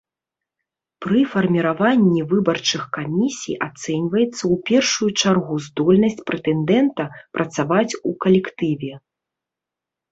Пры 1.05 1.19
фарміраванні 1.33 2.21
выбарчых 2.31 2.83
камісій 2.97 3.59
ацэньваецца 3.67 4.33
ў 4.33 4.55
першую 4.71 5.09
чаргу 5.21 5.55
здольнасць 5.67 6.25
прэтэндэнта 6.33 7.03
працаваць 7.39 7.89
у 8.09 8.17
калектыве. 8.29 8.93